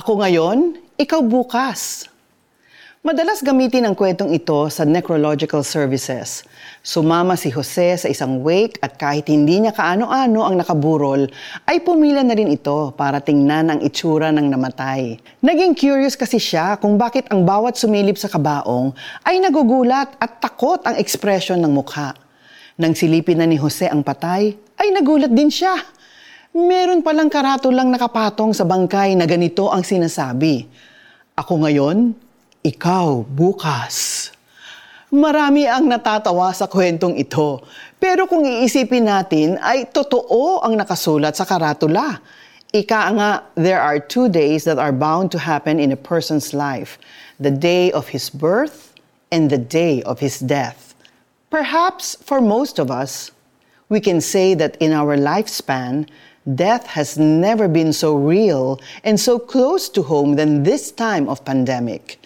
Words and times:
Ako 0.00 0.16
ngayon, 0.16 0.80
ikaw 0.96 1.20
bukas. 1.20 2.08
Madalas 3.04 3.44
gamitin 3.44 3.84
ang 3.84 3.92
kwentong 3.92 4.32
ito 4.32 4.64
sa 4.72 4.88
necrological 4.88 5.60
services. 5.60 6.40
Sumama 6.80 7.36
si 7.36 7.52
Jose 7.52 8.00
sa 8.00 8.08
isang 8.08 8.40
wake 8.40 8.80
at 8.80 8.96
kahit 8.96 9.28
hindi 9.28 9.60
niya 9.60 9.76
kaano-ano 9.76 10.40
ang 10.40 10.56
nakaburol, 10.56 11.28
ay 11.68 11.84
pumila 11.84 12.24
na 12.24 12.32
rin 12.32 12.48
ito 12.48 12.96
para 12.96 13.20
tingnan 13.20 13.76
ang 13.76 13.80
itsura 13.84 14.32
ng 14.32 14.48
namatay. 14.48 15.20
Naging 15.44 15.76
curious 15.76 16.16
kasi 16.16 16.40
siya 16.40 16.80
kung 16.80 16.96
bakit 16.96 17.28
ang 17.28 17.44
bawat 17.44 17.76
sumilip 17.76 18.16
sa 18.16 18.32
kabaong 18.32 18.96
ay 19.28 19.36
nagugulat 19.36 20.16
at 20.16 20.40
takot 20.40 20.80
ang 20.88 20.96
ekspresyon 20.96 21.60
ng 21.60 21.76
mukha. 21.76 22.16
Nang 22.80 22.96
silipin 22.96 23.36
na 23.36 23.44
ni 23.44 23.60
Jose 23.60 23.84
ang 23.84 24.00
patay, 24.00 24.56
ay 24.80 24.96
nagulat 24.96 25.28
din 25.28 25.52
siya. 25.52 25.76
Meron 26.50 26.98
palang 26.98 27.30
karatulang 27.30 27.94
nakapatong 27.94 28.50
sa 28.50 28.66
bangkay 28.66 29.14
na 29.14 29.22
ganito 29.22 29.70
ang 29.70 29.86
sinasabi. 29.86 30.66
Ako 31.38 31.62
ngayon, 31.62 32.10
ikaw 32.66 33.22
bukas. 33.22 34.28
Marami 35.14 35.70
ang 35.70 35.86
natatawa 35.86 36.50
sa 36.50 36.66
kwentong 36.66 37.14
ito. 37.14 37.62
Pero 38.02 38.26
kung 38.26 38.42
iisipin 38.42 39.06
natin, 39.06 39.62
ay 39.62 39.94
totoo 39.94 40.58
ang 40.66 40.74
nakasulat 40.74 41.38
sa 41.38 41.46
karatula. 41.46 42.18
Ika 42.74 43.00
nga, 43.14 43.30
there 43.54 43.78
are 43.78 44.02
two 44.02 44.26
days 44.26 44.66
that 44.66 44.82
are 44.82 44.90
bound 44.90 45.30
to 45.30 45.38
happen 45.38 45.78
in 45.78 45.94
a 45.94 45.98
person's 45.98 46.50
life. 46.50 46.98
The 47.38 47.54
day 47.54 47.94
of 47.94 48.10
his 48.10 48.26
birth 48.26 48.90
and 49.30 49.54
the 49.54 49.62
day 49.62 50.02
of 50.02 50.18
his 50.18 50.42
death. 50.42 50.98
Perhaps 51.46 52.18
for 52.26 52.42
most 52.42 52.82
of 52.82 52.90
us, 52.90 53.30
we 53.86 54.02
can 54.02 54.18
say 54.18 54.58
that 54.58 54.74
in 54.82 54.90
our 54.90 55.14
lifespan, 55.14 56.10
death 56.54 56.86
has 56.86 57.18
never 57.18 57.68
been 57.68 57.92
so 57.92 58.16
real 58.16 58.80
and 59.04 59.20
so 59.20 59.38
close 59.38 59.88
to 59.90 60.02
home 60.02 60.36
than 60.36 60.62
this 60.62 60.90
time 60.90 61.28
of 61.28 61.44
pandemic. 61.44 62.18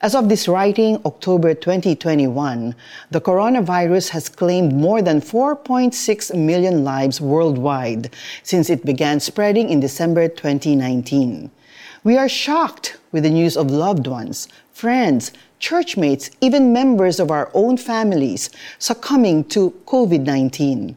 As 0.00 0.14
of 0.14 0.28
this 0.28 0.48
writing, 0.48 1.00
October 1.06 1.54
2021, 1.54 2.74
the 3.10 3.20
coronavirus 3.20 4.10
has 4.10 4.28
claimed 4.28 4.74
more 4.74 5.00
than 5.00 5.20
4.6 5.20 6.34
million 6.34 6.84
lives 6.84 7.20
worldwide 7.20 8.10
since 8.42 8.68
it 8.68 8.84
began 8.84 9.18
spreading 9.20 9.70
in 9.70 9.80
December 9.80 10.28
2019. 10.28 11.50
We 12.02 12.18
are 12.18 12.28
shocked 12.28 12.98
with 13.12 13.22
the 13.22 13.30
news 13.30 13.56
of 13.56 13.70
loved 13.70 14.06
ones, 14.06 14.46
friends, 14.72 15.32
churchmates, 15.58 16.28
even 16.42 16.74
members 16.74 17.18
of 17.18 17.30
our 17.30 17.50
own 17.54 17.78
families 17.78 18.50
succumbing 18.78 19.44
to 19.44 19.70
COVID-19. 19.86 20.96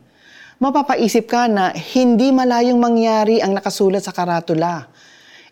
Mapapaisip 0.58 1.30
ka 1.30 1.46
na 1.46 1.70
hindi 1.70 2.34
malayong 2.34 2.82
mangyari 2.82 3.38
ang 3.38 3.54
nakasulat 3.54 4.02
sa 4.02 4.10
karatula. 4.10 4.90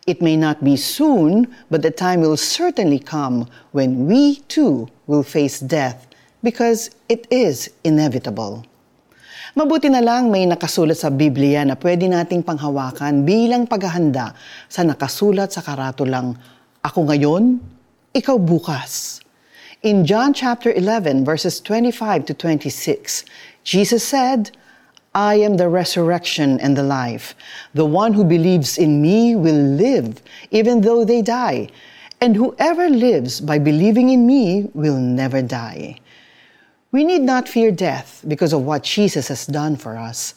It 0.09 0.17
may 0.17 0.33
not 0.33 0.65
be 0.65 0.73
soon, 0.73 1.45
but 1.69 1.85
the 1.85 1.93
time 1.93 2.25
will 2.25 2.41
certainly 2.41 2.97
come 2.97 3.45
when 3.69 4.09
we 4.09 4.41
too 4.49 4.89
will 5.05 5.21
face 5.21 5.61
death 5.61 6.09
because 6.41 6.89
it 7.05 7.29
is 7.29 7.69
inevitable. 7.85 8.65
Mabuti 9.53 9.93
na 9.93 10.01
lang 10.01 10.33
may 10.33 10.49
nakasulat 10.49 10.97
sa 10.97 11.13
Biblia 11.13 11.61
na 11.61 11.77
pwede 11.77 12.09
nating 12.09 12.41
panghawakan 12.41 13.29
bilang 13.29 13.69
paghahanda 13.69 14.33
sa 14.65 14.81
nakasulat 14.81 15.53
sa 15.53 15.61
karatulang 15.61 16.33
Ako 16.81 17.13
ngayon, 17.13 17.61
ikaw 18.09 18.41
bukas. 18.41 19.21
In 19.85 20.01
John 20.01 20.33
chapter 20.33 20.73
11 20.73 21.21
verses 21.21 21.61
25 21.61 22.25
to 22.29 22.33
26, 22.33 23.21
Jesus 23.61 24.01
said, 24.01 24.49
I 25.15 25.35
am 25.35 25.55
the 25.55 25.69
resurrection 25.69 26.59
and 26.59 26.75
the 26.75 26.83
life. 26.83 27.35
The 27.73 27.85
one 27.85 28.11
who 28.11 28.25
believes 28.25 28.77
in 28.77 29.01
me 29.01 29.33
will 29.33 29.55
live, 29.55 30.21
even 30.51 30.81
though 30.81 31.05
they 31.05 31.21
die. 31.21 31.69
And 32.19 32.35
whoever 32.35 32.89
lives 32.89 33.39
by 33.39 33.57
believing 33.57 34.09
in 34.09 34.27
me 34.27 34.69
will 34.73 34.97
never 34.97 35.41
die. 35.41 35.99
We 36.91 37.05
need 37.05 37.21
not 37.21 37.47
fear 37.47 37.71
death 37.71 38.25
because 38.27 38.51
of 38.51 38.63
what 38.63 38.83
Jesus 38.83 39.29
has 39.29 39.45
done 39.45 39.77
for 39.77 39.95
us. 39.95 40.35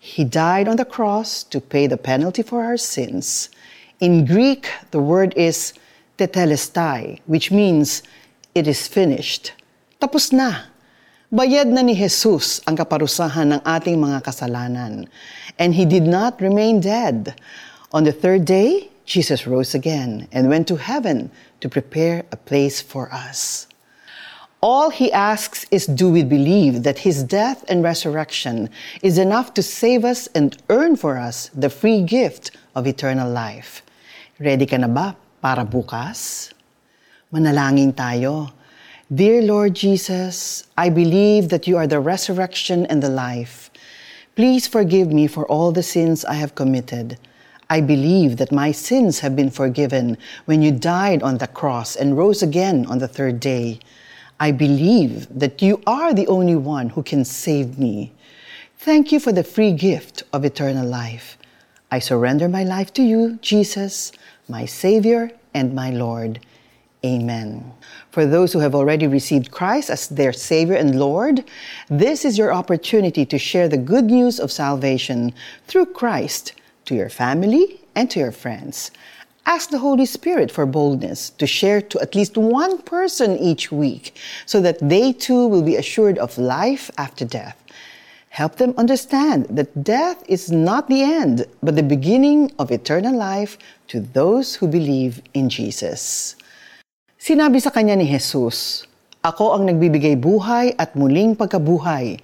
He 0.00 0.24
died 0.24 0.66
on 0.66 0.76
the 0.76 0.84
cross 0.84 1.44
to 1.44 1.60
pay 1.60 1.86
the 1.86 1.96
penalty 1.96 2.42
for 2.42 2.64
our 2.64 2.76
sins. 2.76 3.50
In 4.00 4.24
Greek, 4.24 4.68
the 4.90 5.00
word 5.00 5.32
is 5.36 5.74
tetelestai, 6.18 7.20
which 7.26 7.52
means 7.52 8.02
it 8.54 8.66
is 8.66 8.88
finished. 8.88 9.52
Tapos 10.00 10.32
na. 10.32 10.70
Bayad 11.28 11.68
na 11.68 11.84
ni 11.84 11.92
Jesus 11.92 12.64
ang 12.64 12.72
kaparusahan 12.72 13.52
ng 13.52 13.60
ating 13.60 14.00
mga 14.00 14.24
kasalanan. 14.24 15.04
And 15.60 15.76
He 15.76 15.84
did 15.84 16.08
not 16.08 16.40
remain 16.40 16.80
dead. 16.80 17.36
On 17.92 18.08
the 18.08 18.16
third 18.16 18.48
day, 18.48 18.88
Jesus 19.04 19.44
rose 19.44 19.76
again 19.76 20.24
and 20.32 20.48
went 20.48 20.64
to 20.72 20.80
heaven 20.80 21.28
to 21.60 21.68
prepare 21.68 22.24
a 22.32 22.40
place 22.40 22.80
for 22.80 23.12
us. 23.12 23.68
All 24.64 24.88
he 24.88 25.12
asks 25.12 25.68
is 25.70 25.84
do 25.84 26.08
we 26.08 26.24
believe 26.24 26.82
that 26.82 27.04
his 27.04 27.22
death 27.22 27.62
and 27.68 27.84
resurrection 27.84 28.72
is 29.04 29.20
enough 29.20 29.52
to 29.54 29.62
save 29.62 30.08
us 30.08 30.32
and 30.32 30.56
earn 30.72 30.96
for 30.96 31.20
us 31.20 31.52
the 31.52 31.68
free 31.68 32.02
gift 32.02 32.56
of 32.74 32.88
eternal 32.88 33.28
life. 33.28 33.84
Ready 34.40 34.64
ka 34.64 34.80
na 34.80 34.88
ba 34.88 35.12
para 35.44 35.62
bukas? 35.62 36.50
Manalangin 37.30 37.92
tayo. 37.92 38.57
Dear 39.14 39.40
Lord 39.40 39.72
Jesus, 39.72 40.64
I 40.76 40.90
believe 40.90 41.48
that 41.48 41.66
you 41.66 41.78
are 41.78 41.86
the 41.86 41.98
resurrection 41.98 42.84
and 42.84 43.02
the 43.02 43.08
life. 43.08 43.70
Please 44.36 44.66
forgive 44.66 45.10
me 45.10 45.26
for 45.26 45.46
all 45.46 45.72
the 45.72 45.82
sins 45.82 46.26
I 46.26 46.34
have 46.34 46.54
committed. 46.54 47.16
I 47.70 47.80
believe 47.80 48.36
that 48.36 48.52
my 48.52 48.70
sins 48.70 49.20
have 49.20 49.34
been 49.34 49.48
forgiven 49.48 50.18
when 50.44 50.60
you 50.60 50.72
died 50.72 51.22
on 51.22 51.38
the 51.38 51.46
cross 51.46 51.96
and 51.96 52.18
rose 52.18 52.42
again 52.42 52.84
on 52.84 52.98
the 52.98 53.08
third 53.08 53.40
day. 53.40 53.80
I 54.38 54.52
believe 54.52 55.26
that 55.30 55.62
you 55.62 55.80
are 55.86 56.12
the 56.12 56.26
only 56.26 56.56
one 56.56 56.90
who 56.90 57.02
can 57.02 57.24
save 57.24 57.78
me. 57.78 58.12
Thank 58.76 59.10
you 59.10 59.20
for 59.20 59.32
the 59.32 59.42
free 59.42 59.72
gift 59.72 60.22
of 60.34 60.44
eternal 60.44 60.86
life. 60.86 61.38
I 61.90 61.98
surrender 61.98 62.46
my 62.46 62.62
life 62.62 62.92
to 62.92 63.02
you, 63.02 63.38
Jesus, 63.40 64.12
my 64.50 64.66
Savior 64.66 65.30
and 65.54 65.74
my 65.74 65.88
Lord. 65.88 66.40
Amen. 67.04 67.72
For 68.10 68.26
those 68.26 68.52
who 68.52 68.58
have 68.58 68.74
already 68.74 69.06
received 69.06 69.52
Christ 69.52 69.88
as 69.88 70.08
their 70.08 70.32
Savior 70.32 70.74
and 70.74 70.98
Lord, 70.98 71.44
this 71.88 72.24
is 72.24 72.36
your 72.36 72.52
opportunity 72.52 73.24
to 73.26 73.38
share 73.38 73.68
the 73.68 73.76
good 73.76 74.06
news 74.06 74.40
of 74.40 74.50
salvation 74.50 75.32
through 75.68 75.86
Christ 75.86 76.54
to 76.86 76.96
your 76.96 77.08
family 77.08 77.80
and 77.94 78.10
to 78.10 78.18
your 78.18 78.32
friends. 78.32 78.90
Ask 79.46 79.70
the 79.70 79.78
Holy 79.78 80.06
Spirit 80.06 80.50
for 80.50 80.66
boldness 80.66 81.30
to 81.30 81.46
share 81.46 81.80
to 81.82 82.00
at 82.00 82.16
least 82.16 82.36
one 82.36 82.82
person 82.82 83.38
each 83.38 83.70
week 83.70 84.16
so 84.44 84.60
that 84.60 84.78
they 84.80 85.12
too 85.12 85.46
will 85.46 85.62
be 85.62 85.76
assured 85.76 86.18
of 86.18 86.36
life 86.36 86.90
after 86.98 87.24
death. 87.24 87.62
Help 88.30 88.56
them 88.56 88.74
understand 88.76 89.46
that 89.48 89.84
death 89.84 90.22
is 90.28 90.50
not 90.50 90.88
the 90.88 91.02
end, 91.02 91.46
but 91.62 91.76
the 91.76 91.82
beginning 91.82 92.52
of 92.58 92.70
eternal 92.70 93.16
life 93.16 93.56
to 93.86 94.00
those 94.00 94.56
who 94.56 94.66
believe 94.66 95.22
in 95.32 95.48
Jesus. 95.48 96.36
Sinabi 97.18 97.58
sa 97.58 97.74
kanya 97.74 97.98
ni 97.98 98.06
Jesus, 98.06 98.86
Ako 99.26 99.58
ang 99.58 99.66
nagbibigay 99.66 100.14
buhay 100.14 100.70
at 100.78 100.94
muling 100.94 101.34
pagkabuhay. 101.34 102.14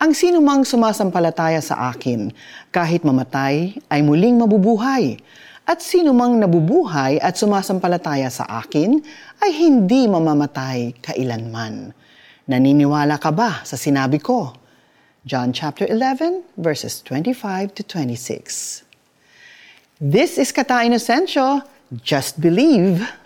Ang 0.00 0.16
sino 0.16 0.40
mang 0.40 0.64
sumasampalataya 0.64 1.60
sa 1.60 1.92
akin, 1.92 2.32
kahit 2.72 3.04
mamatay, 3.04 3.76
ay 3.92 4.00
muling 4.00 4.40
mabubuhay. 4.40 5.20
At 5.68 5.84
sino 5.84 6.16
mang 6.16 6.40
nabubuhay 6.40 7.20
at 7.20 7.36
sumasampalataya 7.36 8.32
sa 8.32 8.48
akin, 8.64 9.04
ay 9.44 9.52
hindi 9.52 10.08
mamamatay 10.08 10.96
kailanman. 11.04 11.92
Naniniwala 12.48 13.20
ka 13.20 13.28
ba 13.36 13.60
sa 13.68 13.76
sinabi 13.76 14.24
ko? 14.24 14.56
John 15.28 15.52
chapter 15.52 15.84
11, 15.84 16.56
verses 16.56 17.04
25 17.04 17.76
to 17.76 17.84
26. 17.84 18.88
This 20.00 20.40
is 20.40 20.48
Kata 20.48 20.80
Inocencio. 20.88 21.60
Just 21.92 22.40
believe. 22.40 23.19